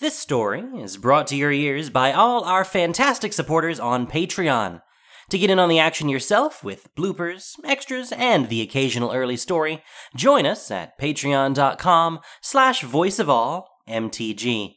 [0.00, 4.80] This story is brought to your ears by all our fantastic supporters on Patreon.
[5.28, 9.84] To get in on the action yourself with bloopers, extras, and the occasional early story,
[10.16, 14.76] join us at patreon.com slash voiceofallmtg.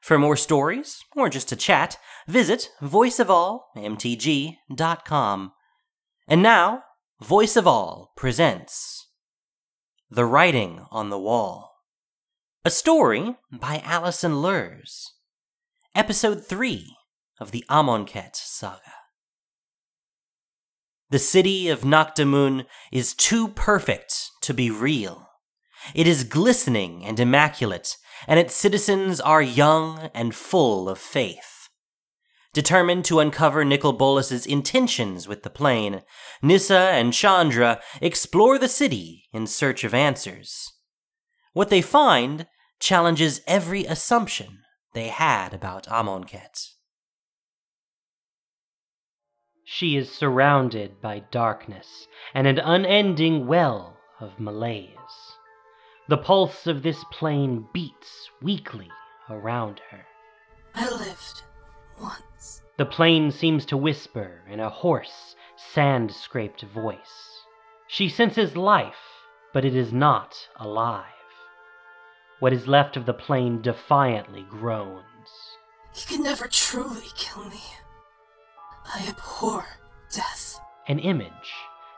[0.00, 5.52] For more stories, or just to chat, visit voiceofallmtg.com.
[6.26, 6.84] And now,
[7.20, 9.08] Voice of All presents
[10.10, 11.73] The Writing on the Wall.
[12.66, 15.08] A story by Alison Luhrs.
[15.94, 16.96] Episode 3
[17.38, 18.80] of the Amonkhet Saga.
[21.10, 25.28] The city of Naktamun is too perfect to be real.
[25.94, 31.68] It is glistening and immaculate, and its citizens are young and full of faith.
[32.54, 36.00] Determined to uncover Nicol Bolas's intentions with the plane,
[36.40, 40.72] Nissa and Chandra explore the city in search of answers.
[41.52, 42.46] What they find
[42.84, 44.58] challenges every assumption
[44.92, 46.68] they had about Amonkhet.
[49.64, 54.90] She is surrounded by darkness and an unending well of malaise.
[56.10, 58.90] The pulse of this plane beats weakly
[59.30, 60.04] around her.
[60.74, 61.42] I lived
[61.98, 62.60] once.
[62.76, 67.40] The plane seems to whisper in a hoarse, sand scraped voice.
[67.88, 71.13] She senses life, but it is not alive.
[72.44, 75.30] What is left of the plane defiantly groans.
[75.94, 77.62] He can never truly kill me.
[78.84, 79.64] I abhor
[80.12, 80.60] death.
[80.86, 81.54] An image,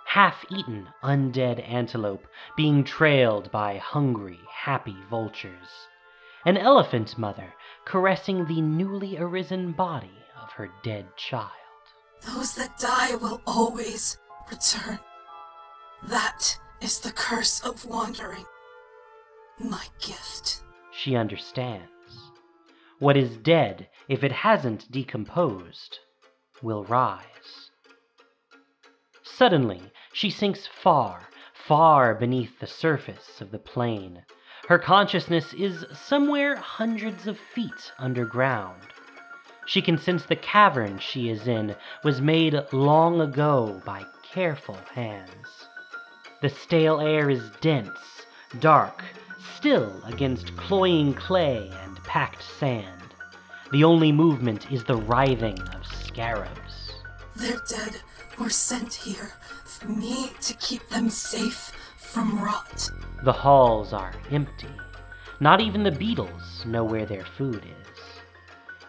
[0.07, 5.89] half eaten undead antelope being trailed by hungry, happy vultures.
[6.45, 7.53] An elephant mother
[7.85, 11.51] caressing the newly arisen body of her dead child.
[12.25, 14.17] Those that die will always
[14.49, 15.01] return.
[16.05, 18.47] That is the curse of wandering.
[19.59, 20.63] My gift.
[20.93, 21.89] She understands.
[22.99, 25.99] What is dead, if it hasn't decomposed,
[26.63, 27.71] will rise.
[29.23, 29.83] Suddenly,
[30.13, 34.25] she sinks far, far beneath the surface of the plane.
[34.69, 38.83] Her consciousness is somewhere hundreds of feet underground.
[39.67, 45.67] She can sense the cavern she is in was made long ago by careful hands.
[46.43, 48.27] The stale air is dense,
[48.61, 49.03] dark,
[49.57, 53.03] still against cloying clay and packed sand.
[53.73, 56.93] The only movement is the writhing of scarabs.
[57.35, 58.01] Their dead
[58.39, 59.33] were sent here
[59.65, 62.89] for me to keep them safe from rot.
[63.25, 64.71] The halls are empty.
[65.41, 68.23] Not even the beetles know where their food is.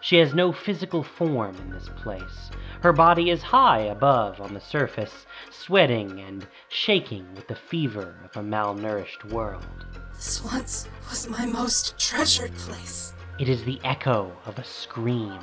[0.00, 2.50] She has no physical form in this place.
[2.80, 8.36] Her body is high above on the surface, sweating and shaking with the fever of
[8.36, 9.86] a malnourished world.
[10.14, 13.12] This once was my most treasured place.
[13.40, 15.38] It is the echo of a scream.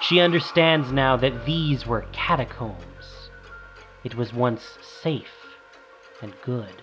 [0.00, 3.30] She understands now that these were catacombs.
[4.04, 5.56] It was once safe
[6.20, 6.82] and good.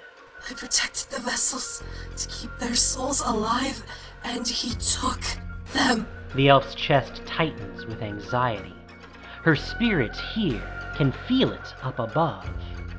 [0.50, 1.84] I protected the vessels
[2.18, 3.84] to keep their souls alive,
[4.24, 5.22] and he took
[5.74, 6.06] them.
[6.36, 8.74] The elf's chest tightens with anxiety.
[9.44, 10.62] Her spirit here
[10.96, 12.50] can feel it up above.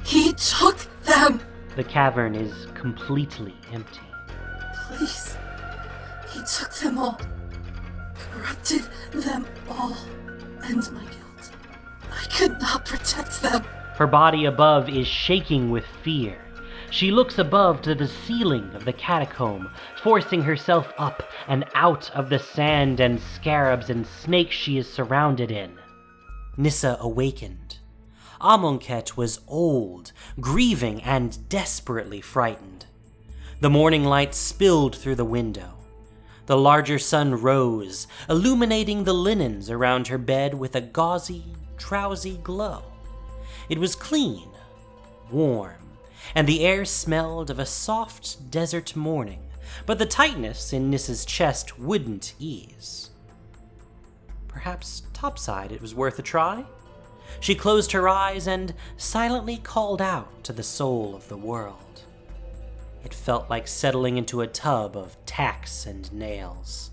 [0.04, 1.40] He took them.
[1.76, 4.00] The cavern is completely empty.
[4.86, 5.36] Please.
[6.32, 7.20] He took them all.
[8.32, 9.96] Corrupted them all.
[10.62, 11.50] And my guilt.
[12.10, 13.62] I could not protect them.
[13.96, 16.38] Her body above is shaking with fear.
[16.90, 19.70] She looks above to the ceiling of the catacomb,
[20.02, 25.50] forcing herself up and out of the sand and scarabs and snakes she is surrounded
[25.50, 25.79] in.
[26.60, 27.78] Nissa awakened.
[28.38, 32.84] Amonkhet was old, grieving, and desperately frightened.
[33.60, 35.78] The morning light spilled through the window.
[36.44, 41.44] The larger sun rose, illuminating the linens around her bed with a gauzy,
[41.78, 42.82] drowsy glow.
[43.70, 44.50] It was clean,
[45.30, 45.96] warm,
[46.34, 49.40] and the air smelled of a soft desert morning,
[49.86, 53.09] but the tightness in Nissa's chest wouldn't ease.
[54.60, 56.66] Perhaps topside it was worth a try?
[57.40, 62.02] She closed her eyes and silently called out to the soul of the world.
[63.02, 66.90] It felt like settling into a tub of tacks and nails.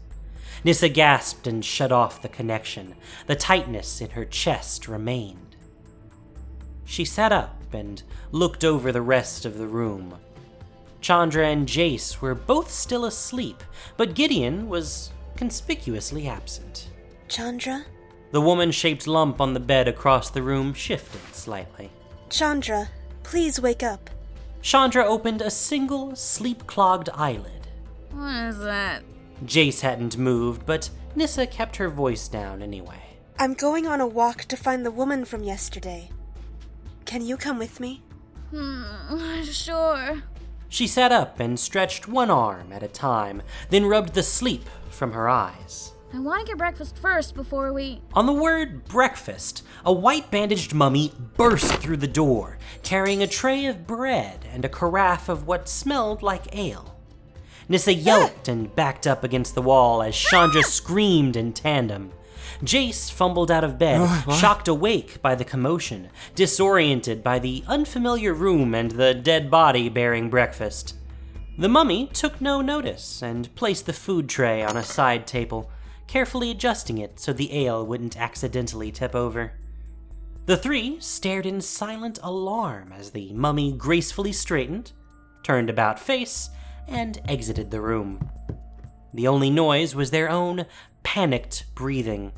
[0.64, 2.96] Nissa gasped and shut off the connection.
[3.26, 5.58] The tightness in her chest remained.
[6.86, 10.18] She sat up and looked over the rest of the room.
[11.02, 13.62] Chandra and Jace were both still asleep,
[13.98, 16.88] but Gideon was conspicuously absent.
[17.28, 17.86] Chandra?
[18.32, 21.90] The woman shaped lump on the bed across the room shifted slightly.
[22.30, 22.90] Chandra,
[23.24, 24.10] please wake up.
[24.62, 27.68] Chandra opened a single sleep clogged eyelid.
[28.12, 29.04] What is that?
[29.46, 33.02] Jace hadn't moved, but Nissa kept her voice down anyway.
[33.40, 36.10] I'm going on a walk to find the woman from yesterday.
[37.06, 38.02] Can you come with me?
[38.52, 40.24] Hmm, sure.
[40.70, 45.14] She sat up and stretched one arm at a time, then rubbed the sleep from
[45.14, 45.94] her eyes.
[46.14, 48.02] I want to get breakfast first before we.
[48.14, 53.66] On the word breakfast, a white bandaged mummy burst through the door, carrying a tray
[53.66, 56.98] of bread and a carafe of what smelled like ale.
[57.68, 57.94] Nissa ah!
[57.94, 60.68] yelped and backed up against the wall as Chandra ah!
[60.68, 62.14] screamed in tandem.
[62.64, 68.34] Jace fumbled out of bed, oh, shocked awake by the commotion, disoriented by the unfamiliar
[68.34, 70.96] room and the dead body bearing breakfast.
[71.58, 75.70] The mummy took no notice and placed the food tray on a side table,
[76.08, 79.54] carefully adjusting it so the ale wouldn't accidentally tip over.
[80.46, 84.94] The three stared in silent alarm as the mummy gracefully straightened,
[85.44, 86.50] turned about face,
[86.88, 88.30] and exited the room.
[89.14, 90.66] The only noise was their own
[91.04, 92.32] panicked breathing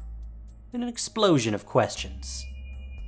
[0.73, 2.45] and an explosion of questions.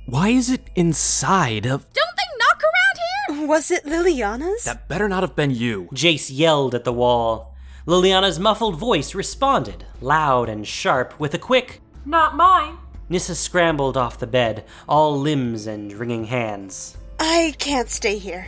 [0.06, 1.92] Why is it inside of.
[1.92, 3.46] Don't they knock around here?
[3.46, 4.64] Was it Liliana's?
[4.64, 5.88] That better not have been you.
[5.94, 7.51] Jace yelled at the wall.
[7.84, 12.78] Liliana's muffled voice responded, loud and sharp, with a quick, Not mine.
[13.08, 16.96] Nissa scrambled off the bed, all limbs and wringing hands.
[17.18, 18.46] I can't stay here.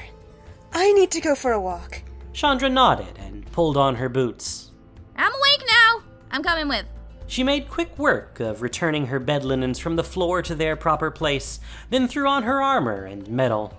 [0.73, 2.03] I need to go for a walk.
[2.33, 4.71] Chandra nodded and pulled on her boots.
[5.17, 6.03] I'm awake now.
[6.31, 6.87] I'm coming with.
[7.27, 11.11] She made quick work of returning her bed linens from the floor to their proper
[11.11, 11.59] place,
[11.91, 13.77] then threw on her armor and metal.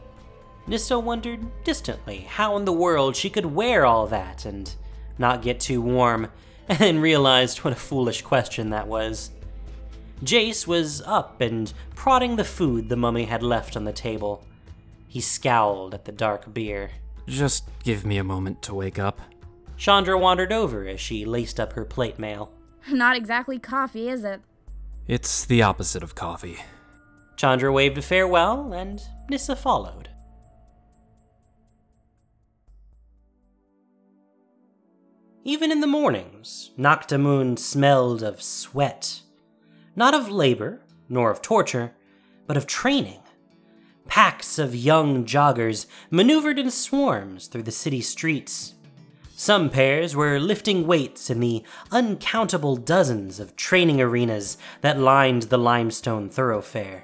[0.68, 4.74] Nissa wondered distantly how in the world she could wear all that and
[5.18, 6.30] not get too warm,
[6.70, 9.32] and then realized what a foolish question that was.
[10.24, 14.46] Jace was up and prodding the food the mummy had left on the table.
[15.08, 16.92] He scowled at the dark beer.
[17.28, 19.20] Just give me a moment to wake up.
[19.78, 22.52] Chandra wandered over as she laced up her plate mail.
[22.90, 24.42] Not exactly coffee, is it?
[25.08, 26.58] It's the opposite of coffee.
[27.36, 30.10] Chandra waved a farewell, and Nissa followed.
[35.48, 39.22] Even in the mornings, Naktamun smelled of sweat.
[39.96, 41.94] Not of labor, nor of torture,
[42.48, 43.20] but of training.
[44.08, 48.74] Packs of young joggers maneuvered in swarms through the city streets.
[49.36, 55.60] Some pairs were lifting weights in the uncountable dozens of training arenas that lined the
[55.60, 57.04] limestone thoroughfare.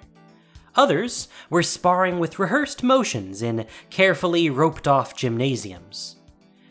[0.74, 6.16] Others were sparring with rehearsed motions in carefully roped off gymnasiums.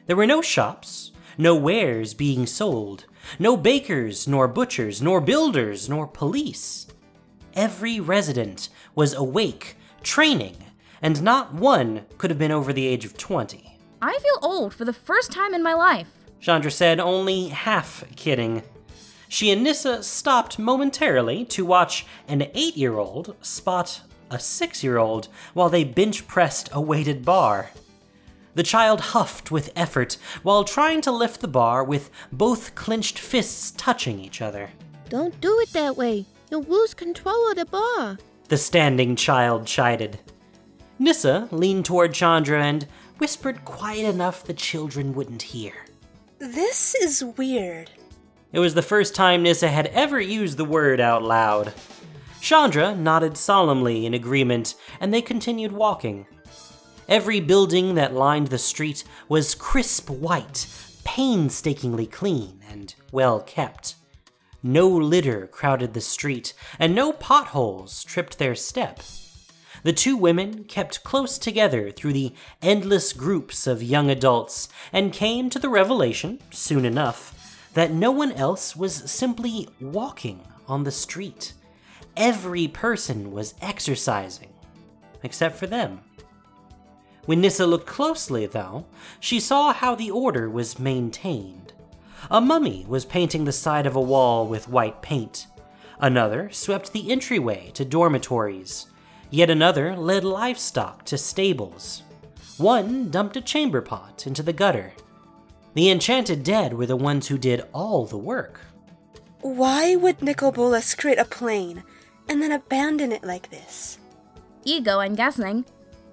[0.07, 3.07] There were no shops, no wares being sold,
[3.39, 6.87] no bakers, nor butchers, nor builders, nor police.
[7.55, 10.57] Every resident was awake, training,
[11.01, 13.79] and not one could have been over the age of 20.
[14.03, 16.09] I feel old for the first time in my life.
[16.41, 18.63] Chandra said, only half kidding.
[19.29, 24.99] She and Nissa stopped momentarily to watch an eight year old spot a six year
[24.99, 27.71] old while they bench pressed a weighted bar.
[28.55, 33.73] The child huffed with effort while trying to lift the bar with both clenched fists
[33.73, 34.71] touching each other.
[35.09, 36.27] Don't do it that way.
[36.51, 38.19] You'll lose control of the bar.
[38.49, 40.19] The standing child chided.
[40.99, 42.87] Nissa leaned toward Chandra and
[43.19, 45.73] whispered quiet enough the children wouldn't hear.
[46.39, 47.91] This is weird.
[48.53, 51.73] It was the first time Nissa had ever used the word out loud.
[52.41, 56.27] Chandra nodded solemnly in agreement, and they continued walking.
[57.11, 60.69] Every building that lined the street was crisp white,
[61.03, 63.97] painstakingly clean, and well kept.
[64.63, 69.01] No litter crowded the street, and no potholes tripped their step.
[69.83, 75.51] The two women kept close together through the endless groups of young adults and came
[75.51, 81.55] to the revelation, soon enough, that no one else was simply walking on the street.
[82.17, 84.53] Every person was exercising,
[85.25, 86.03] except for them.
[87.31, 88.87] When Nissa looked closely, though,
[89.21, 91.73] she saw how the order was maintained.
[92.29, 95.47] A mummy was painting the side of a wall with white paint.
[96.01, 98.87] Another swept the entryway to dormitories.
[99.31, 102.03] Yet another led livestock to stables.
[102.59, 104.93] One dumped a chamber pot into the gutter.
[105.75, 108.61] The enchanted dead were the ones who did all the work.
[109.41, 110.51] Why would Nicol
[110.97, 111.85] create a plane
[112.29, 114.01] and then abandon it like this?
[114.65, 115.65] Ego, I'm guessing.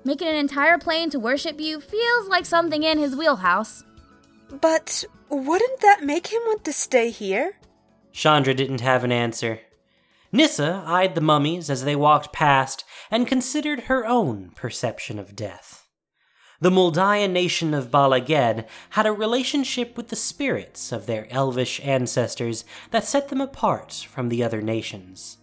[0.07, 3.83] Making an entire plane to worship you feels like something in his wheelhouse.
[4.61, 7.57] But wouldn't that make him want to stay here?
[8.13, 9.59] Chandra didn't have an answer.
[10.31, 15.89] Nissa eyed the mummies as they walked past and considered her own perception of death.
[16.61, 21.81] The Moldayan nation of Bala Ged had a relationship with the spirits of their elvish
[21.83, 25.37] ancestors that set them apart from the other nations.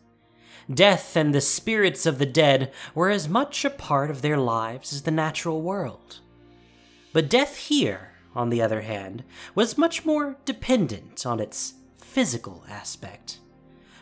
[0.73, 4.93] Death and the spirits of the dead were as much a part of their lives
[4.93, 6.21] as the natural world.
[7.13, 13.39] But death here, on the other hand, was much more dependent on its physical aspect.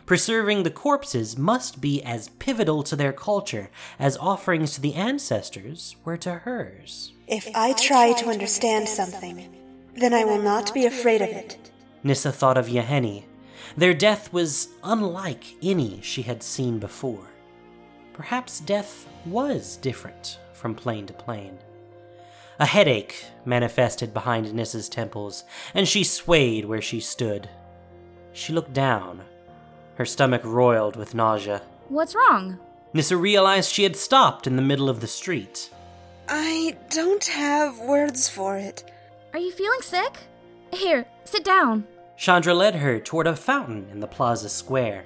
[0.05, 5.95] Preserving the corpses must be as pivotal to their culture as offerings to the ancestors
[6.03, 7.13] were to hers.
[7.27, 9.55] If I try to understand something,
[9.95, 11.71] then I will not be afraid of it.
[12.03, 13.23] Nissa thought of Yahenni.
[13.77, 17.27] Their death was unlike any she had seen before.
[18.13, 21.57] Perhaps death was different from plane to plane.
[22.59, 25.43] A headache manifested behind Nissa's temples,
[25.73, 27.49] and she swayed where she stood.
[28.31, 29.21] She looked down.
[29.95, 31.63] Her stomach roiled with nausea.
[31.89, 32.59] What's wrong?
[32.93, 35.71] Nissa realized she had stopped in the middle of the street.
[36.29, 38.89] I don't have words for it.
[39.33, 40.19] Are you feeling sick?
[40.71, 41.85] Here, sit down.
[42.23, 45.03] Chandra led her toward a fountain in the plaza square.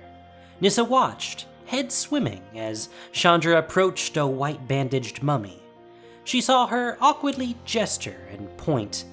[0.61, 5.63] Nissa watched, head swimming, as Chandra approached a white bandaged mummy.
[6.25, 9.05] She saw her awkwardly gesture and point.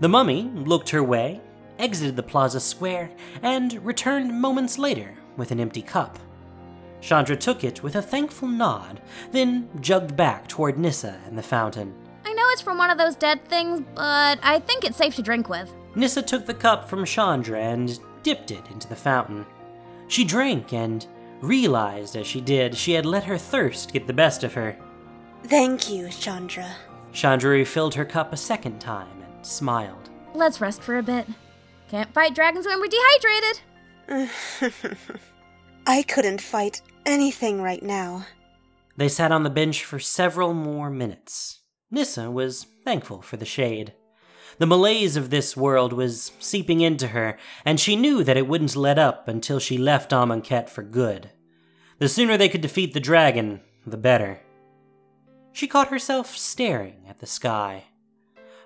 [0.00, 1.40] The mummy looked her way,
[1.78, 3.10] exited the plaza square,
[3.40, 6.18] and returned moments later with an empty cup.
[7.00, 9.00] Chandra took it with a thankful nod,
[9.32, 11.94] then jugged back toward Nissa and the fountain.
[12.22, 15.22] I know it's from one of those dead things, but I think it's safe to
[15.22, 15.72] drink with.
[15.96, 19.46] Nissa took the cup from Chandra and dipped it into the fountain.
[20.08, 21.06] She drank and
[21.40, 24.76] realized as she did she had let her thirst get the best of her.
[25.44, 26.70] Thank you, Chandra.
[27.12, 30.10] Chandra refilled her cup a second time and smiled.
[30.34, 31.26] Let's rest for a bit.
[31.88, 32.88] Can't fight dragons when we're
[34.08, 34.98] dehydrated.
[35.86, 38.26] I couldn't fight anything right now.
[38.98, 41.60] They sat on the bench for several more minutes.
[41.90, 43.94] Nissa was thankful for the shade.
[44.58, 48.76] The malaise of this world was seeping into her, and she knew that it wouldn't
[48.76, 51.30] let up until she left Amonkhet for good.
[51.98, 54.40] The sooner they could defeat the dragon, the better.
[55.52, 57.84] She caught herself staring at the sky.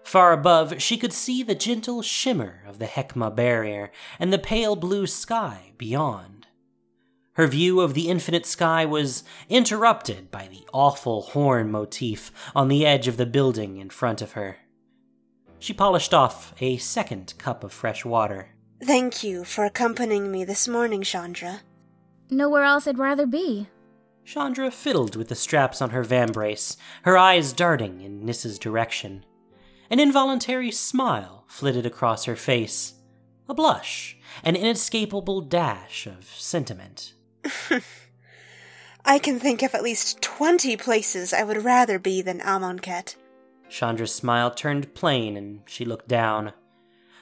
[0.03, 4.75] Far above, she could see the gentle shimmer of the Hekma barrier and the pale
[4.75, 6.47] blue sky beyond.
[7.35, 12.85] Her view of the infinite sky was interrupted by the awful horn motif on the
[12.85, 14.59] edge of the building in front of her.
[15.61, 18.49] She polished off a second cup of fresh water.
[18.83, 21.61] Thank you for accompanying me this morning, Chandra.
[22.31, 23.69] Nowhere else I'd rather be.
[24.25, 29.25] Chandra fiddled with the straps on her vambrace, her eyes darting in Nissa's direction.
[29.91, 32.95] An involuntary smile flitted across her face,
[33.47, 37.13] a blush, an inescapable dash of sentiment.
[39.05, 43.17] I can think of at least twenty places I would rather be than Amonkhet.
[43.71, 46.53] Chandra's smile turned plain and she looked down.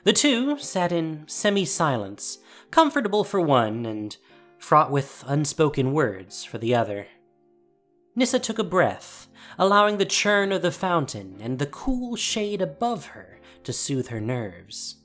[0.04, 2.38] The two sat in semi silence,
[2.70, 4.16] comfortable for one and
[4.58, 7.06] fraught with unspoken words for the other.
[8.16, 9.28] Nissa took a breath,
[9.58, 14.20] allowing the churn of the fountain and the cool shade above her to soothe her
[14.20, 14.96] nerves.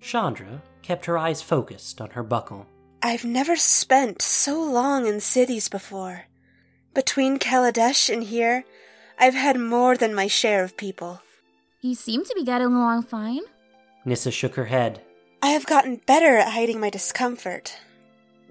[0.00, 2.66] Chandra kept her eyes focused on her buckle.
[3.02, 6.26] I've never spent so long in cities before.
[6.94, 8.64] Between Kaladesh and here,
[9.18, 11.20] I've had more than my share of people.
[11.80, 13.42] You seem to be getting along fine.
[14.04, 15.00] Nissa shook her head.
[15.42, 17.78] I have gotten better at hiding my discomfort.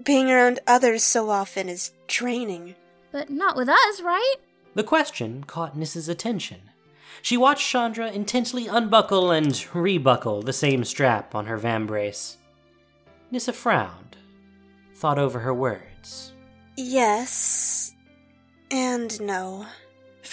[0.02, 2.74] Being around others so often is draining.
[3.10, 4.36] But not with us, right?
[4.74, 6.60] The question caught Nissa's attention.
[7.20, 12.36] She watched Chandra intensely unbuckle and rebuckle the same strap on her vambrace.
[13.30, 14.16] Nissa frowned,
[14.94, 16.32] thought over her words.
[16.76, 17.94] Yes.
[18.70, 19.66] And no.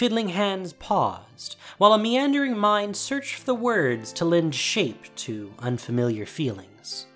[0.00, 5.52] Fiddling hands paused, while a meandering mind searched for the words to lend shape to
[5.58, 7.06] unfamiliar feelings.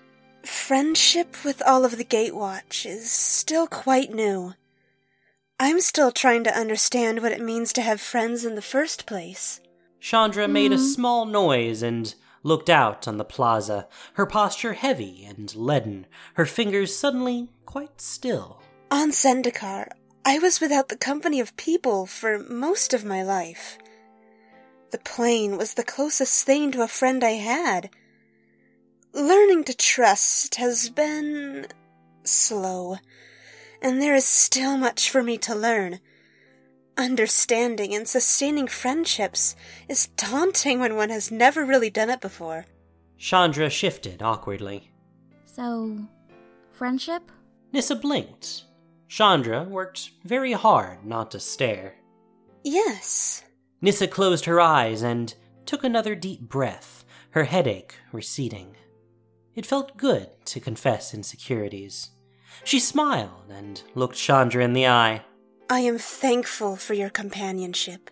[0.43, 4.53] Friendship with all of the Gatewatch is still quite new.
[5.59, 9.61] I'm still trying to understand what it means to have friends in the first place.
[9.99, 10.83] Chandra made a hmm.
[10.83, 12.13] small noise and
[12.43, 18.61] looked out on the plaza, her posture heavy and leaden, her fingers suddenly quite still.
[18.91, 19.87] On Zendikar,
[20.27, 23.77] I was without the company of people for most of my life.
[24.89, 27.91] The plane was the closest thing to a friend I had.
[29.13, 31.67] Learning to trust has been
[32.23, 32.97] slow,
[33.83, 35.99] and there is still much for me to learn.
[36.97, 39.55] Understanding and sustaining friendships
[39.87, 42.65] is daunting when one has never really done it before.
[43.17, 44.91] Chandra shifted awkwardly.
[45.45, 45.99] So,
[46.71, 47.31] friendship?
[47.71, 48.64] Nissa blinked.
[49.07, 51.95] Chandra worked very hard not to stare.
[52.63, 53.43] Yes,
[53.81, 55.33] Nissa closed her eyes and
[55.65, 58.75] took another deep breath, her headache receding.
[59.55, 62.09] It felt good to confess insecurities.
[62.63, 65.23] She smiled and looked Chandra in the eye.
[65.69, 68.09] I am thankful for your companionship.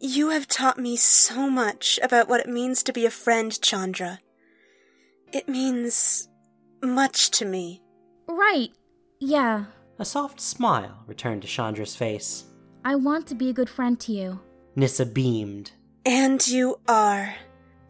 [0.00, 4.20] You have taught me so much about what it means to be a friend, Chandra.
[5.32, 6.28] It means
[6.82, 7.82] much to me.
[8.28, 8.70] Right.
[9.20, 9.66] Yeah.
[9.98, 12.44] A soft smile returned to Chandra's face.
[12.84, 14.40] I want to be a good friend to you.
[14.76, 15.72] Nissa beamed.
[16.04, 17.36] And you are.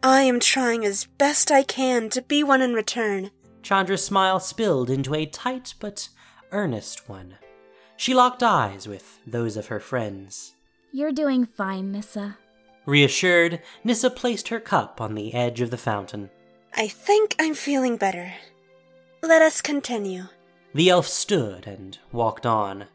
[0.03, 3.31] I am trying as best I can to be one in return.
[3.63, 6.09] Chandra's smile spilled into a tight but
[6.51, 7.35] earnest one.
[7.97, 10.53] She locked eyes with those of her friends.
[10.91, 12.37] You're doing fine, Nissa.
[12.85, 16.29] Reassured, Nissa placed her cup on the edge of the fountain.
[16.75, 18.33] I think I'm feeling better.
[19.23, 20.25] Let us continue.
[20.75, 22.87] The elf stood and walked on.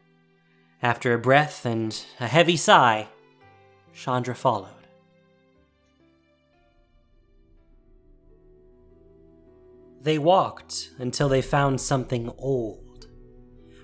[0.83, 3.07] After a breath and a heavy sigh,
[3.91, 4.85] Chandra followed.
[9.99, 13.07] They walked until they found something old.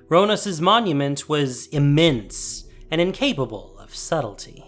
[0.09, 4.63] Rhonas's monument was immense and incapable of subtlety.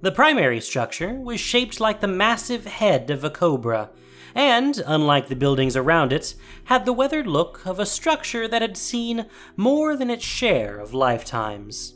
[0.00, 3.90] The primary structure was shaped like the massive head of a cobra,
[4.34, 6.34] and, unlike the buildings around it,
[6.64, 10.94] had the weathered look of a structure that had seen more than its share of
[10.94, 11.94] lifetimes.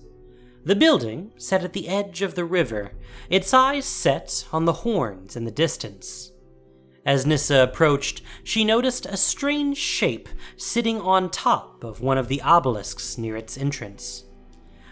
[0.65, 2.93] The building sat at the edge of the river,
[3.31, 6.33] its eyes set on the horns in the distance.
[7.05, 12.43] As Nissa approached, she noticed a strange shape sitting on top of one of the
[12.43, 14.25] obelisks near its entrance.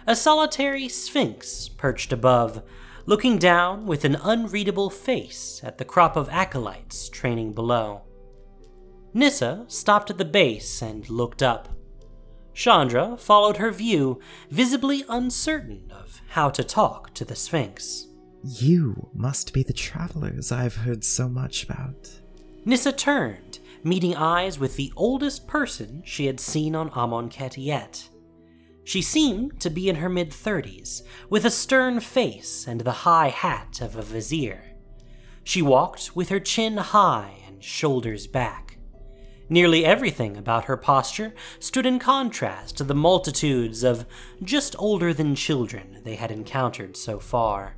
[0.06, 2.62] A solitary sphinx perched above,
[3.06, 8.02] looking down with an unreadable face at the crop of acolytes training below.
[9.12, 11.68] Nissa stopped at the base and looked up.
[12.52, 14.20] Chandra followed her view,
[14.50, 18.06] visibly uncertain of how to talk to the Sphinx.
[18.42, 22.10] You must be the travelers I've heard so much about.
[22.64, 28.08] Nissa turned, meeting eyes with the oldest person she had seen on Amonkhet yet.
[28.84, 33.28] She seemed to be in her mid thirties, with a stern face and the high
[33.28, 34.62] hat of a vizier.
[35.42, 38.78] She walked with her chin high and shoulders back.
[39.48, 44.06] Nearly everything about her posture stood in contrast to the multitudes of
[44.42, 47.76] just older than children they had encountered so far.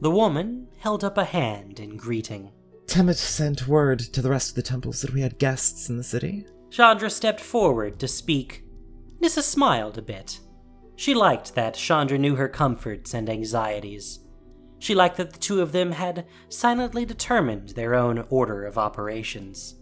[0.00, 2.52] The woman held up a hand in greeting.
[2.86, 6.02] Temmet sent word to the rest of the temples that we had guests in the
[6.02, 6.46] city.
[6.70, 8.64] Chandra stepped forward to speak.
[9.22, 10.40] Nissa smiled a bit.
[10.96, 14.18] She liked that Chandra knew her comforts and anxieties.
[14.80, 19.76] She liked that the two of them had silently determined their own order of operations.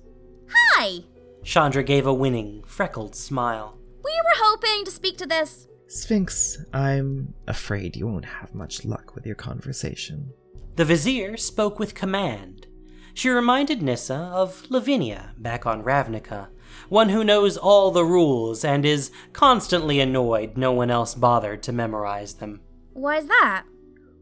[0.50, 0.98] Hi!
[1.42, 3.78] Chandra gave a winning, freckled smile.
[4.04, 5.66] We were hoping to speak to this.
[5.88, 10.34] Sphinx, I'm afraid you won't have much luck with your conversation.
[10.76, 12.66] The vizier spoke with command.
[13.14, 16.48] She reminded Nissa of Lavinia back on Ravnica,
[16.88, 21.72] one who knows all the rules and is constantly annoyed no one else bothered to
[21.72, 22.60] memorize them.
[22.92, 23.64] Why's that?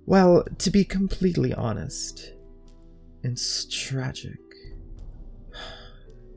[0.07, 2.33] Well, to be completely honest,
[3.23, 4.39] it's tragic.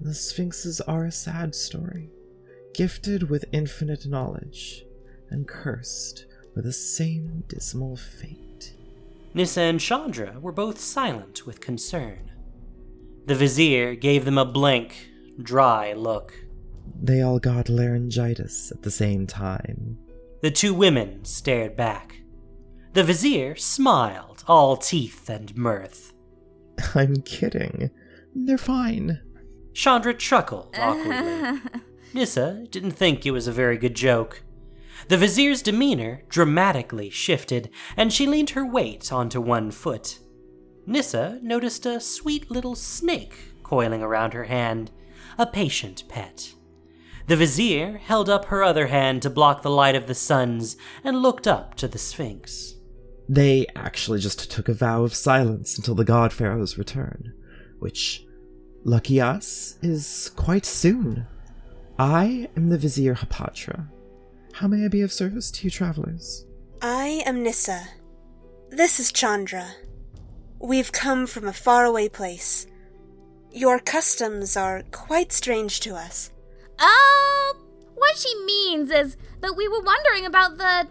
[0.02, 2.10] The Sphinxes are a sad story,
[2.74, 4.84] gifted with infinite knowledge,
[5.30, 8.74] and cursed with the same dismal fate.
[9.34, 12.32] Nissa and Chandra were both silent with concern.
[13.28, 15.11] The vizier gave them a blank,
[15.42, 16.34] dry look.
[17.02, 19.98] They all got laryngitis at the same time.
[20.42, 22.22] The two women stared back.
[22.94, 26.14] The vizier smiled, all teeth and mirth.
[26.96, 27.92] I'm kidding.
[28.36, 29.22] They're fine.
[29.74, 31.62] Chandra chuckled awkwardly.
[32.14, 34.44] Nissa didn't think it was a very good joke.
[35.08, 40.20] The vizier's demeanor dramatically shifted, and she leaned her weight onto one foot.
[40.86, 44.92] Nissa noticed a sweet little snake coiling around her hand,
[45.38, 46.54] a patient pet.
[47.28, 51.22] The vizier held up her other hand to block the light of the suns and
[51.22, 52.76] looked up to the Sphinx.
[53.30, 57.34] They actually just took a vow of silence until the God Pharaoh's return,
[57.80, 58.26] which,
[58.84, 61.26] lucky us, is quite soon.
[61.98, 63.88] I am the Vizier Hapatra.
[64.54, 66.46] How may I be of service to you travelers?
[66.82, 67.84] I am Nissa.
[68.70, 69.68] This is Chandra.
[70.60, 72.68] We've come from a faraway place.
[73.54, 76.32] Your customs are quite strange to us.
[76.80, 77.56] Oh,
[77.96, 80.88] what she means is that we were wondering about the.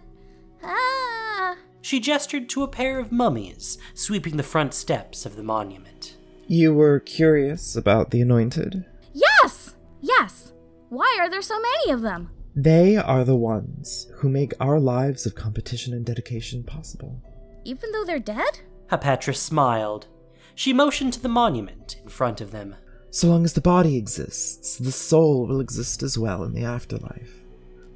[0.63, 1.57] Ah.
[1.81, 6.17] She gestured to a pair of mummies sweeping the front steps of the monument.
[6.47, 8.85] You were curious about the Anointed?
[9.15, 9.75] Yes!
[10.01, 10.53] Yes!
[10.91, 12.31] Why are there so many of them?
[12.55, 17.23] They are the ones who make our lives of competition and dedication possible.
[17.65, 18.61] Even though they're dead?
[18.91, 20.09] Hapatra smiled.
[20.55, 22.77] She motioned to the monument in front of them.
[23.11, 27.43] So long as the body exists, the soul will exist as well in the afterlife.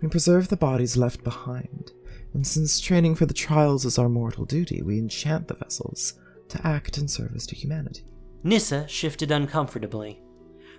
[0.02, 1.92] We preserve the bodies left behind,
[2.34, 6.14] and since training for the trials is our mortal duty, we enchant the vessels
[6.48, 8.04] to act in service to humanity.
[8.42, 10.20] Nissa shifted uncomfortably.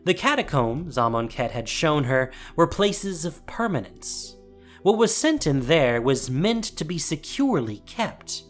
[0.04, 4.36] The catacombs Amonkhet had shown her were places of permanence.
[4.84, 8.44] What was sent in there was meant to be securely kept.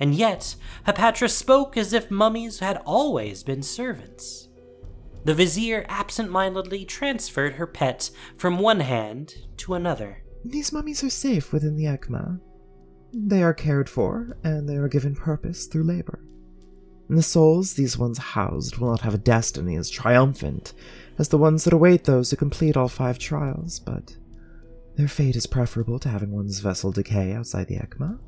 [0.00, 4.48] And yet, Hapatra spoke as if mummies had always been servants.
[5.24, 10.22] The vizier absent mindedly transferred her pet from one hand to another.
[10.42, 12.40] These mummies are safe within the Hekma.
[13.12, 16.24] They are cared for, and they are given purpose through labor.
[17.10, 20.72] And the souls these ones housed will not have a destiny as triumphant
[21.18, 24.16] as the ones that await those who complete all five trials, but
[24.96, 28.18] their fate is preferable to having one's vessel decay outside the Hekma.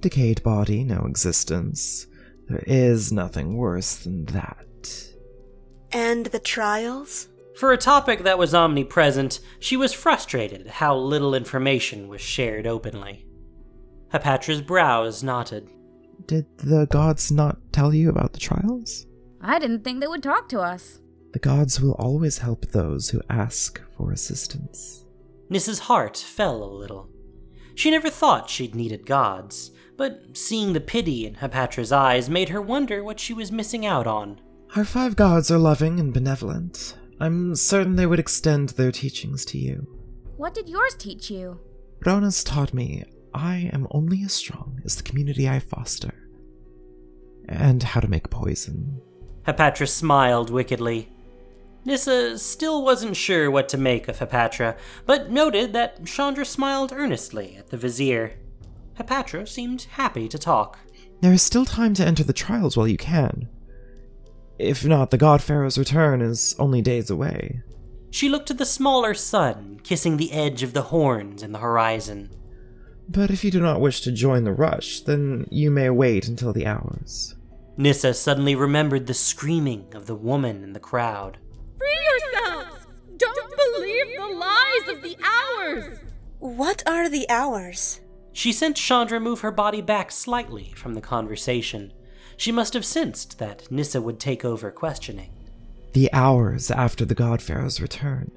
[0.00, 2.06] Decayed body, no existence.
[2.48, 4.66] There is nothing worse than that.
[5.92, 7.28] And the trials?
[7.56, 12.66] For a topic that was omnipresent, she was frustrated at how little information was shared
[12.66, 13.26] openly.
[14.08, 15.68] Hapatra's brows knotted.
[16.26, 19.06] Did the gods not tell you about the trials?
[19.42, 20.98] I didn't think they would talk to us.
[21.32, 25.04] The gods will always help those who ask for assistance.
[25.48, 27.08] Nissa's heart fell a little.
[27.74, 32.62] She never thought she'd needed gods, but seeing the pity in Hapatra's eyes made her
[32.62, 34.40] wonder what she was missing out on.
[34.74, 36.96] Our five gods are loving and benevolent.
[37.20, 39.86] I'm certain they would extend their teachings to you.
[40.38, 41.60] What did yours teach you?
[42.06, 46.14] Rhonas taught me I am only as strong as the community I foster.
[47.46, 49.02] And how to make poison.
[49.46, 51.12] Hapatra smiled wickedly.
[51.84, 57.54] Nissa still wasn't sure what to make of Hapatra, but noted that Chandra smiled earnestly
[57.58, 58.39] at the vizier.
[59.00, 60.78] Hapatra seemed happy to talk.
[61.22, 63.48] There is still time to enter the trials while you can.
[64.58, 67.62] If not, the God Pharaoh's return is only days away.
[68.10, 72.30] She looked at the smaller sun, kissing the edge of the horns in the horizon.
[73.08, 76.52] But if you do not wish to join the rush, then you may wait until
[76.52, 77.34] the hours.
[77.78, 81.38] Nissa suddenly remembered the screaming of the woman in the crowd.
[81.78, 82.86] Free yourselves!
[83.16, 86.00] Don't believe the lies of the hours!
[86.38, 88.00] What are the hours?
[88.32, 91.92] She sent Chandra move her body back slightly from the conversation.
[92.36, 95.32] She must have sensed that Nissa would take over questioning.
[95.92, 98.30] The hours after the God Pharaoh's return.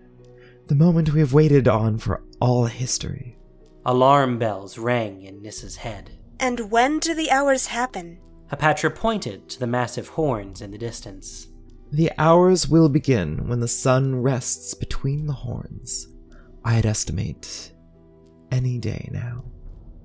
[0.68, 3.38] The moment we have waited on for all history.
[3.86, 6.12] Alarm bells rang in Nissa's head.
[6.40, 8.20] And when do the hours happen?
[8.52, 11.48] Hapatra pointed to the massive horns in the distance.
[11.92, 16.08] The hours will begin when the sun rests between the horns.
[16.66, 17.72] I'd estimate
[18.52, 19.44] any day now.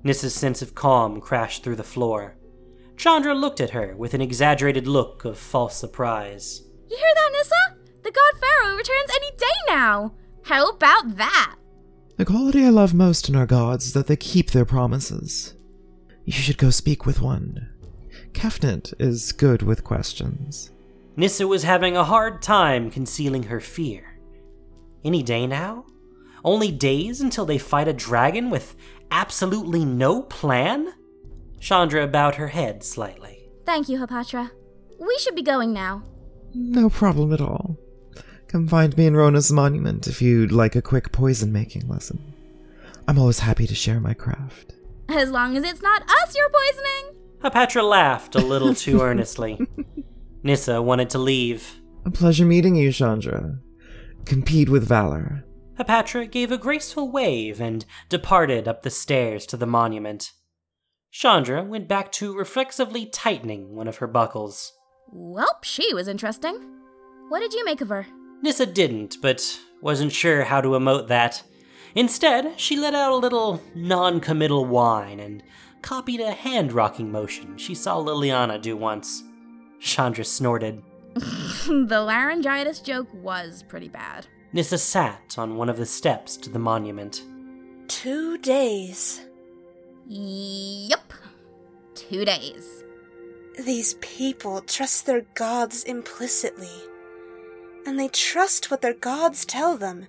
[0.03, 2.35] Nissa's sense of calm crashed through the floor.
[2.97, 6.63] Chandra looked at her with an exaggerated look of false surprise.
[6.89, 7.77] You hear that, Nissa?
[8.03, 10.13] The God Pharaoh returns any day now!
[10.43, 11.55] How about that?
[12.17, 15.53] The quality I love most in our gods is that they keep their promises.
[16.25, 17.69] You should go speak with one.
[18.33, 20.71] Kefnet is good with questions.
[21.15, 24.19] Nissa was having a hard time concealing her fear.
[25.03, 25.85] Any day now?
[26.43, 28.75] Only days until they fight a dragon with
[29.11, 30.93] absolutely no plan?
[31.59, 33.49] Chandra bowed her head slightly.
[33.65, 34.51] Thank you, Hapatra.
[34.99, 36.03] We should be going now.
[36.53, 37.77] No problem at all.
[38.47, 42.33] Come find me in Rhonas monument if you'd like a quick poison making lesson.
[43.07, 44.73] I'm always happy to share my craft.
[45.07, 47.15] As long as it's not us you're poisoning!
[47.43, 49.59] Hapatra laughed a little too earnestly.
[50.43, 51.79] Nissa wanted to leave.
[52.05, 53.59] A pleasure meeting you, Chandra.
[54.25, 55.43] Compete with valor.
[55.79, 60.33] Hapatra gave a graceful wave and departed up the stairs to the monument.
[61.09, 64.73] Chandra went back to reflexively tightening one of her buckles.
[65.13, 66.59] Welp, she was interesting.
[67.29, 68.05] What did you make of her?
[68.41, 71.43] Nissa didn't, but wasn't sure how to emote that.
[71.95, 75.41] Instead, she let out a little non committal whine and
[75.81, 79.23] copied a hand rocking motion she saw Liliana do once.
[79.79, 80.83] Chandra snorted.
[81.15, 84.27] the laryngitis joke was pretty bad.
[84.51, 87.23] Nissa sat on one of the steps to the monument.
[87.87, 89.21] Two days.
[90.07, 91.13] Yep.
[91.93, 92.83] Two days.
[93.63, 96.71] These people trust their gods implicitly.
[97.85, 100.07] And they trust what their gods tell them.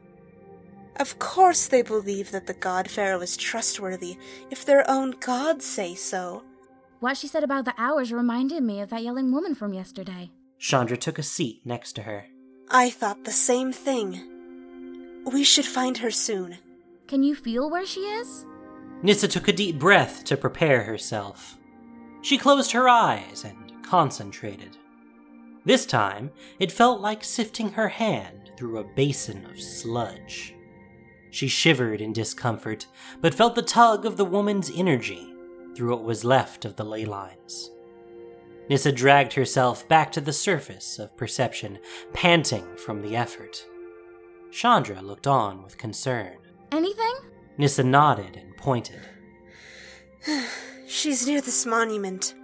[0.96, 4.16] Of course they believe that the god pharaoh is trustworthy
[4.50, 6.44] if their own gods say so.
[7.00, 10.31] What she said about the hours reminded me of that yelling woman from yesterday.
[10.59, 12.26] Chandra took a seat next to her.
[12.70, 14.29] I thought the same thing.
[15.26, 16.59] We should find her soon.
[17.06, 18.46] Can you feel where she is?
[19.02, 21.56] Nissa took a deep breath to prepare herself.
[22.22, 24.76] She closed her eyes and concentrated.
[25.64, 30.54] This time, it felt like sifting her hand through a basin of sludge.
[31.30, 32.87] She shivered in discomfort,
[33.20, 35.35] but felt the tug of the woman's energy
[35.74, 37.70] through what was left of the ley lines.
[38.68, 41.78] Nissa dragged herself back to the surface of perception,
[42.12, 43.64] panting from the effort.
[44.50, 46.36] Chandra looked on with concern.
[46.72, 47.14] Anything?
[47.58, 49.00] Nissa nodded and pointed.
[50.86, 52.34] She's near this monument.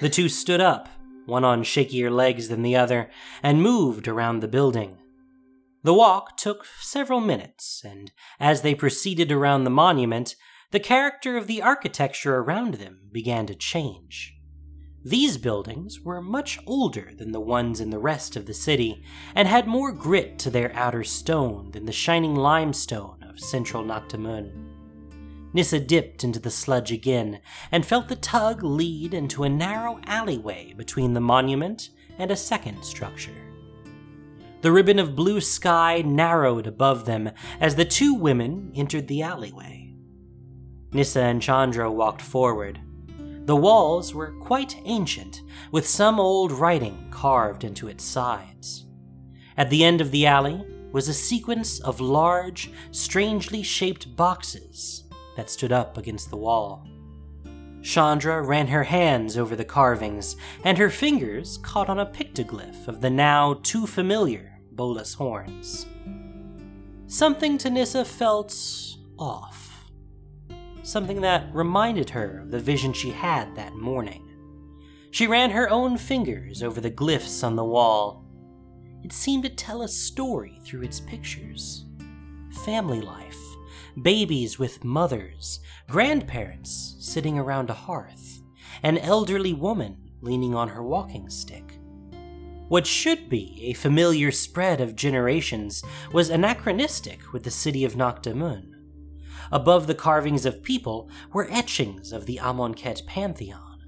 [0.00, 0.88] The two stood up,
[1.26, 3.10] one on shakier legs than the other,
[3.42, 4.98] and moved around the building.
[5.82, 10.36] The walk took several minutes, and as they proceeded around the monument,
[10.70, 14.34] the character of the architecture around them began to change.
[15.04, 19.02] These buildings were much older than the ones in the rest of the city,
[19.34, 24.52] and had more grit to their outer stone than the shining limestone of central Naktamun.
[25.52, 27.40] Nissa dipped into the sludge again
[27.72, 32.84] and felt the tug lead into a narrow alleyway between the monument and a second
[32.84, 33.32] structure.
[34.60, 39.94] The ribbon of blue sky narrowed above them as the two women entered the alleyway.
[40.92, 42.78] Nissa and Chandra walked forward.
[43.44, 48.86] The walls were quite ancient, with some old writing carved into its sides.
[49.56, 55.04] At the end of the alley was a sequence of large, strangely shaped boxes
[55.36, 56.86] that stood up against the wall.
[57.82, 63.00] Chandra ran her hands over the carvings, and her fingers caught on a pictoglyph of
[63.00, 65.86] the now too familiar Bolas horns.
[67.06, 68.56] Something to Nissa felt
[69.18, 69.61] off.
[70.82, 74.28] Something that reminded her of the vision she had that morning.
[75.12, 78.24] She ran her own fingers over the glyphs on the wall.
[79.04, 81.86] It seemed to tell a story through its pictures.
[82.64, 83.38] Family life,
[84.02, 88.40] babies with mothers, grandparents sitting around a hearth,
[88.82, 91.78] an elderly woman leaning on her walking stick.
[92.68, 98.71] What should be a familiar spread of generations was anachronistic with the city of Naktamun.
[99.52, 103.80] Above the carvings of people were etchings of the Amonkhet pantheon.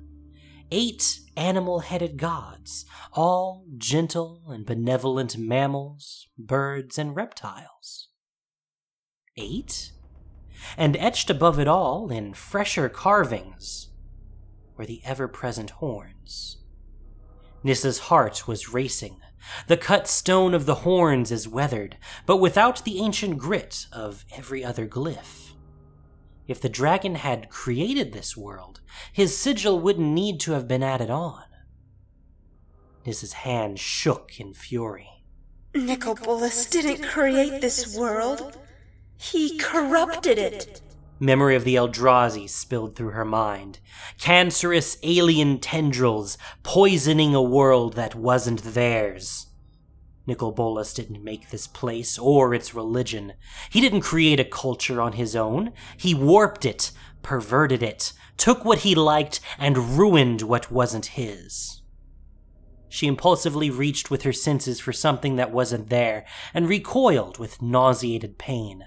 [0.70, 8.08] Eight animal headed gods, all gentle and benevolent mammals, birds, and reptiles.
[9.38, 9.92] Eight?
[10.76, 13.88] And etched above it all, in fresher carvings,
[14.76, 16.58] were the ever present horns.
[17.62, 19.16] Nissa's heart was racing.
[19.66, 21.96] The cut stone of the horns is weathered,
[22.26, 25.53] but without the ancient grit of every other glyph.
[26.46, 28.80] If the dragon had created this world,
[29.12, 31.44] his sigil wouldn't need to have been added on.
[33.06, 35.24] Nissa's hand shook in fury.
[35.74, 36.16] Nicol
[36.70, 38.58] didn't create this world.
[39.16, 40.80] He corrupted it.
[41.18, 43.78] Memory of the Eldrazi spilled through her mind.
[44.18, 49.46] Cancerous alien tendrils poisoning a world that wasn't theirs.
[50.26, 53.34] Nicol Bolas didn't make this place or its religion.
[53.70, 55.72] He didn't create a culture on his own.
[55.96, 61.82] He warped it, perverted it, took what he liked, and ruined what wasn't his.
[62.88, 68.38] She impulsively reached with her senses for something that wasn't there and recoiled with nauseated
[68.38, 68.86] pain.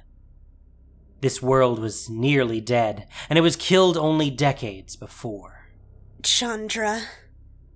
[1.19, 5.67] This world was nearly dead, and it was killed only decades before.
[6.23, 7.01] Chandra.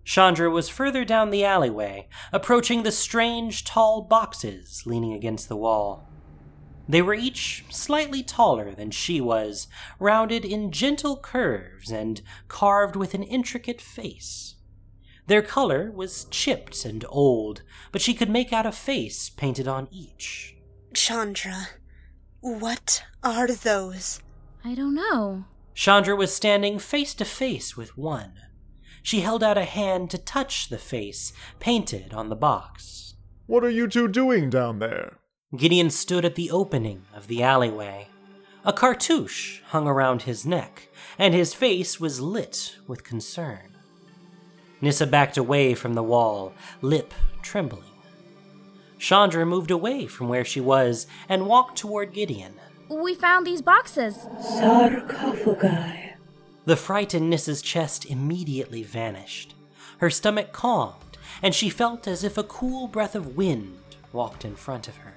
[0.03, 6.07] Chandra was further down the alleyway, approaching the strange tall boxes leaning against the wall.
[6.89, 9.67] They were each slightly taller than she was,
[9.99, 14.55] rounded in gentle curves and carved with an intricate face.
[15.27, 17.61] Their color was chipped and old,
[17.91, 20.57] but she could make out a face painted on each.
[20.93, 21.69] Chandra,
[22.41, 24.19] what are those?
[24.65, 25.45] I don't know.
[25.73, 28.33] Chandra was standing face to face with one.
[29.03, 33.15] She held out a hand to touch the face painted on the box.
[33.47, 35.17] What are you two doing down there?
[35.55, 38.07] Gideon stood at the opening of the alleyway.
[38.63, 40.87] A cartouche hung around his neck,
[41.17, 43.75] and his face was lit with concern.
[44.79, 47.83] Nissa backed away from the wall, lip trembling.
[48.99, 52.53] Chandra moved away from where she was and walked toward Gideon.
[52.87, 54.27] We found these boxes.
[54.59, 56.10] Sarcophagi.
[56.71, 59.55] The fright in Nissa's chest immediately vanished.
[59.97, 63.77] Her stomach calmed, and she felt as if a cool breath of wind
[64.13, 65.15] walked in front of her.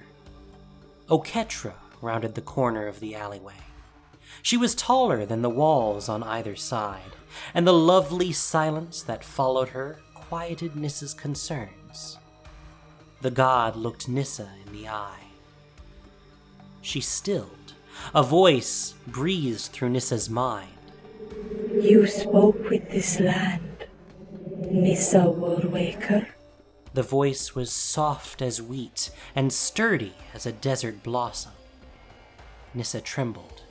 [1.09, 3.61] Oketra rounded the corner of the alleyway.
[4.41, 7.15] She was taller than the walls on either side,
[7.53, 12.17] and the lovely silence that followed her quieted Nissa's concerns.
[13.21, 15.29] The god looked Nissa in the eye.
[16.81, 17.75] she stilled.
[18.13, 20.74] A voice breezed through Nissa's mind.
[21.81, 23.85] You spoke with this land,
[24.71, 26.27] Nissa Worldwaker.
[26.93, 31.51] The voice was soft as wheat and sturdy as a desert blossom.
[32.73, 33.63] Nissa trembled.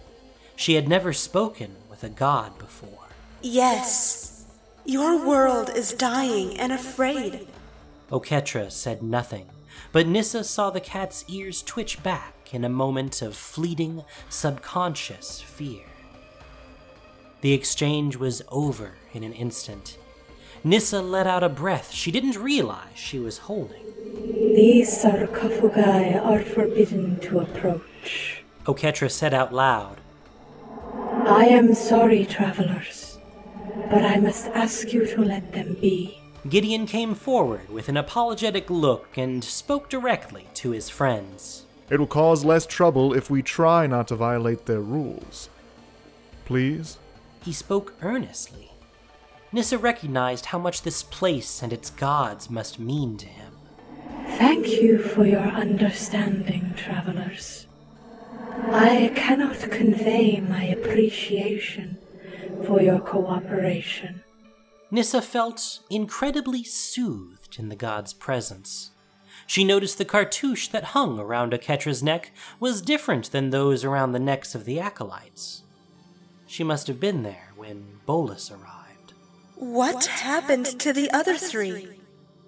[0.57, 3.09] She had never spoken with a god before.
[3.41, 4.47] Yes.
[4.85, 7.49] Your world is dying and afraid.
[8.11, 9.49] Oketra said nothing,
[9.93, 15.85] but Nissa saw the cat's ears twitch back in a moment of fleeting, subconscious fear.
[17.45, 19.99] The exchange was over in an instant.
[20.65, 23.85] Nissa let out a breath she didn't realize she was holding.
[24.57, 28.43] These sarcophagi are forbidden to approach.
[28.65, 29.99] Oketra said out loud,
[31.27, 33.19] I am sorry, travelers,
[33.91, 36.19] but I must ask you to let them be.
[36.49, 41.67] Gideon came forward with an apologetic look and spoke directly to his friends.
[41.91, 45.51] It will cause less trouble if we try not to violate their rules.
[46.47, 46.97] Please?
[47.45, 48.71] He spoke earnestly.
[49.53, 53.53] Nissa recognized how much this place and its gods must mean to him.
[54.39, 57.67] Thank you for your understanding, travelers.
[58.71, 61.99] I cannot convey my appreciation
[62.65, 64.23] for your cooperation.
[64.91, 68.93] Nissa felt incredibly soothed in the god's presence.
[69.47, 74.19] She noticed the cartouche that hung around Oketra's neck was different than those around the
[74.19, 75.64] necks of the acolytes.
[76.55, 79.15] She must have been there when Bolas arrived.
[79.57, 81.99] What, happened, to the other three?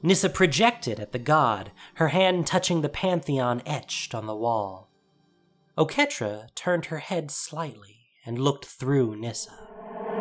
[0.00, 4.92] Nissa projected at the god, her hand touching the pantheon etched on the wall.
[5.76, 9.66] Oketra turned her head slightly and looked through Nissa.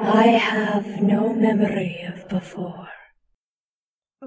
[0.02, 2.89] I have no memory of before.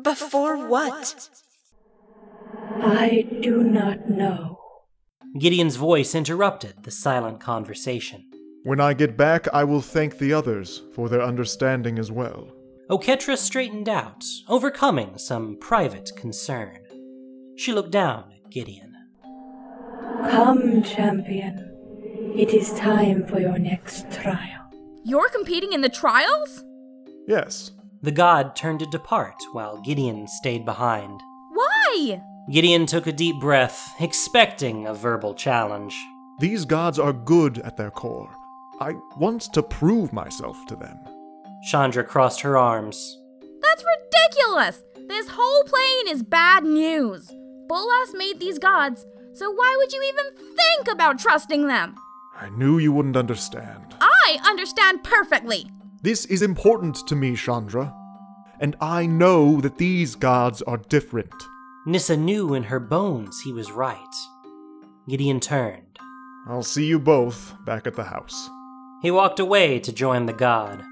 [0.01, 1.31] Before what?
[2.77, 4.61] I do not know.
[5.37, 8.28] Gideon's voice interrupted the silent conversation.
[8.69, 12.49] When I get back, I will thank the others for their understanding as well.
[12.91, 16.77] Oketra straightened out, overcoming some private concern.
[17.57, 18.95] She looked down at Gideon.
[20.31, 22.35] Come, champion.
[22.37, 24.71] It is time for your next trial.
[25.03, 26.63] You're competing in the trials?
[27.27, 27.71] Yes.
[28.03, 31.23] The god turned to depart while Gideon stayed behind.
[31.55, 32.21] Why?
[32.53, 35.97] Gideon took a deep breath, expecting a verbal challenge.
[36.39, 38.29] These gods are good at their core.
[38.81, 40.97] I want to prove myself to them.
[41.69, 43.19] Chandra crossed her arms.
[43.61, 44.85] That's ridiculous!
[45.09, 47.33] This whole plane is bad news.
[47.69, 51.97] Bolas made these gods, so why would you even think about trusting them?
[52.37, 53.97] I knew you wouldn't understand.
[54.01, 55.69] I understand perfectly.
[56.03, 57.93] This is important to me, Chandra.
[58.61, 61.33] And I know that these gods are different.
[61.87, 64.15] Nissa knew in her bones he was right.
[65.09, 65.99] Gideon turned.
[66.47, 68.49] I'll see you both back at the house.
[69.01, 70.83] He walked away to join the god.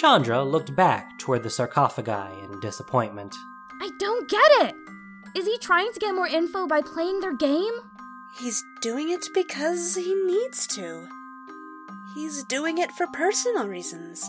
[0.00, 3.34] Chandra looked back toward the sarcophagi in disappointment.
[3.80, 4.74] I don't get it.
[5.36, 7.72] Is he trying to get more info by playing their game?
[8.38, 11.08] He's doing it because he needs to.
[12.14, 14.28] He's doing it for personal reasons.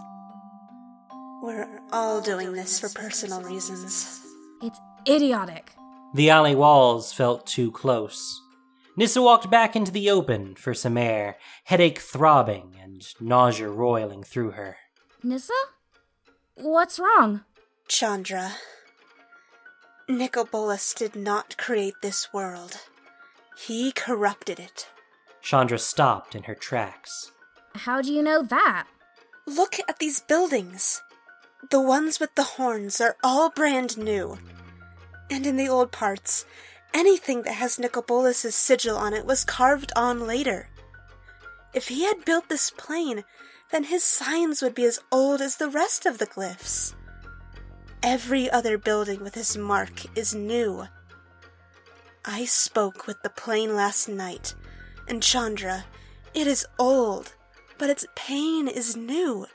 [1.44, 4.26] We're all doing this for personal reasons.
[4.64, 5.74] It's idiotic.
[6.16, 8.42] The alley walls felt too close.
[8.98, 14.52] Nissa walked back into the open for some air, headache throbbing and nausea roiling through
[14.52, 14.78] her.
[15.22, 15.54] Nissa?
[16.56, 17.44] What's wrong?
[17.90, 18.54] Chandra.
[20.08, 22.80] Nicol Bolas did not create this world.
[23.58, 24.88] He corrupted it.
[25.42, 27.32] Chandra stopped in her tracks.
[27.76, 28.88] How do you know that?
[29.46, 31.02] Look at these buildings.
[31.72, 34.38] The ones with the horns are all brand new.
[35.30, 36.46] And in the old parts,
[36.94, 40.70] anything that has Nicol Bolas's sigil on it was carved on later.
[41.76, 43.26] If he had built this plane,
[43.70, 46.96] then his signs would be as old as the rest of the glyphs.
[48.02, 50.88] Every other building with his mark is new.
[52.24, 54.56] I spoke with the plane last night,
[55.10, 55.84] and Chandra,
[56.34, 57.34] it is old,
[57.78, 59.46] but its pain is new.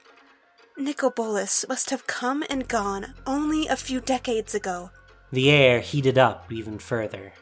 [0.76, 4.90] Nicol Bolas must have come and gone only a few decades ago.
[5.32, 7.32] The air heated up even further.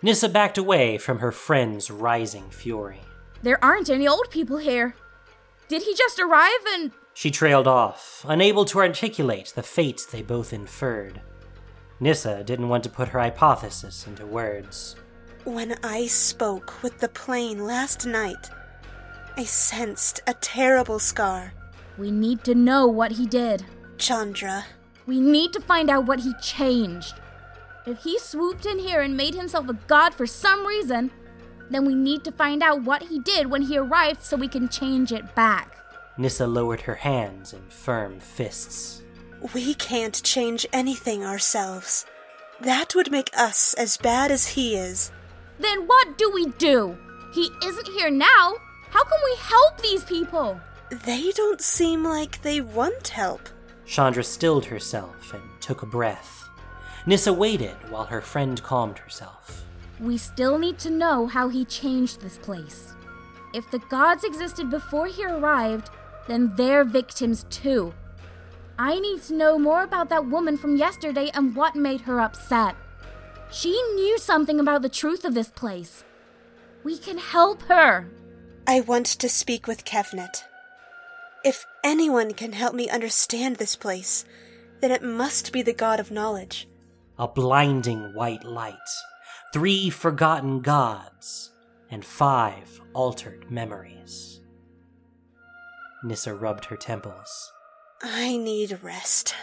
[0.00, 3.02] Nissa backed away from her friend's rising fury.
[3.42, 4.94] There aren't any old people here.
[5.68, 6.92] Did he just arrive and.
[7.14, 11.20] She trailed off, unable to articulate the fate they both inferred.
[12.00, 14.96] Nissa didn't want to put her hypothesis into words.
[15.44, 18.50] When I spoke with the plane last night,
[19.36, 21.52] I sensed a terrible scar.
[21.98, 23.64] We need to know what he did.
[23.98, 24.64] Chandra.
[25.06, 27.14] We need to find out what he changed.
[27.86, 31.10] If he swooped in here and made himself a god for some reason,
[31.70, 34.68] then we need to find out what he did when he arrived so we can
[34.68, 35.78] change it back.
[36.18, 39.02] Nissa lowered her hands in firm fists.
[39.54, 42.06] We can't change anything ourselves.
[42.60, 45.10] That would make us as bad as he is.
[45.58, 46.96] Then what do we do?
[47.34, 48.54] He isn't here now.
[48.90, 50.60] How can we help these people?
[50.90, 53.48] They don't seem like they want help.
[53.86, 56.48] Chandra stilled herself and took a breath.
[57.06, 59.64] Nissa waited while her friend calmed herself.
[60.02, 62.92] We still need to know how he changed this place.
[63.54, 65.90] If the gods existed before he arrived,
[66.26, 67.94] then they're victims too.
[68.78, 72.74] I need to know more about that woman from yesterday and what made her upset.
[73.52, 76.02] She knew something about the truth of this place.
[76.82, 78.10] We can help her.
[78.66, 80.42] I want to speak with Kefnet.
[81.44, 84.24] If anyone can help me understand this place,
[84.80, 86.66] then it must be the God of Knowledge.
[87.18, 88.74] A blinding white light,
[89.52, 91.50] three forgotten gods,
[91.90, 94.40] and five altered memories.
[96.02, 97.52] Nissa rubbed her temples.
[98.02, 99.34] I need rest.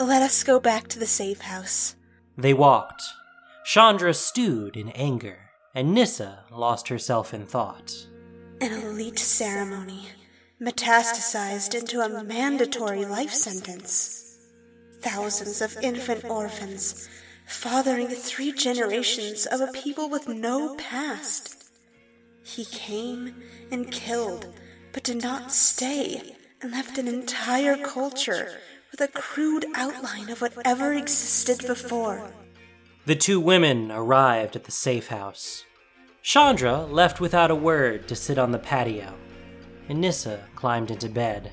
[0.00, 1.94] Let us go back to the safe house.
[2.36, 3.02] They walked.
[3.64, 8.06] Chandra stewed in anger, and Nissa lost herself in thought.
[8.60, 10.08] An elite ceremony
[10.60, 14.38] metastasized into a mandatory life sentence.
[15.00, 17.08] Thousands of infant orphans,
[17.44, 21.70] fathering three generations of a people with no past.
[22.42, 24.54] He came and killed,
[24.92, 28.58] but did not stay, and left an entire culture
[28.90, 32.30] with a crude outline of whatever existed before.
[33.06, 35.64] The two women arrived at the safe house.
[36.22, 39.14] Chandra left without a word to sit on the patio,
[39.88, 41.52] and Nissa climbed into bed.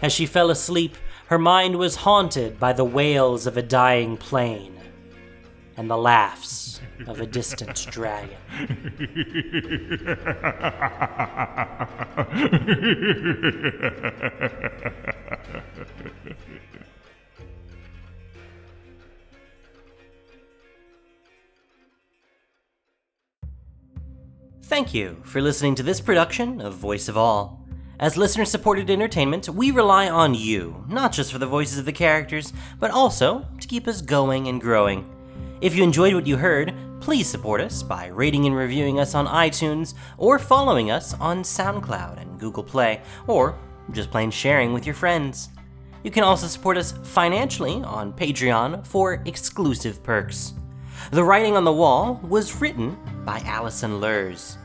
[0.00, 0.96] As she fell asleep,
[1.26, 4.77] her mind was haunted by the wails of a dying plane
[5.78, 8.36] and the laughs of a distant dragon.
[24.64, 27.64] Thank you for listening to this production of Voice of All.
[28.00, 31.92] As listener supported entertainment, we rely on you, not just for the voices of the
[31.92, 35.08] characters, but also to keep us going and growing.
[35.60, 39.26] If you enjoyed what you heard, please support us by rating and reviewing us on
[39.26, 43.58] iTunes or following us on SoundCloud and Google Play, or
[43.90, 45.48] just plain sharing with your friends.
[46.04, 50.52] You can also support us financially on Patreon for exclusive perks.
[51.10, 54.58] The Writing on the Wall was written by Alison Luhrs.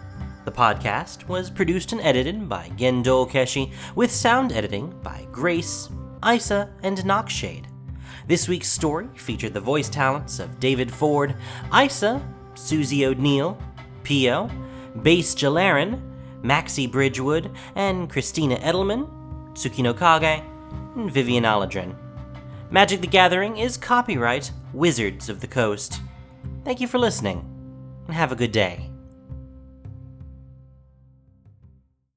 [0.45, 5.89] The podcast was produced and edited by Gendol Keshi, with sound editing by Grace,
[6.23, 7.65] Isa, and Nockshade.
[8.25, 11.35] This week's story featured the voice talents of David Ford,
[11.75, 13.57] Isa, Susie O'Neill,
[14.03, 14.49] Pio,
[15.01, 16.01] Base Jalarin,
[16.41, 19.09] Maxie Bridgewood, and Christina Edelman,
[19.53, 20.41] Tsukino Kage,
[20.95, 21.95] and Vivian Aladrin.
[22.71, 25.99] Magic the Gathering is copyright Wizards of the Coast.
[26.63, 27.45] Thank you for listening,
[28.07, 28.92] and have a good day.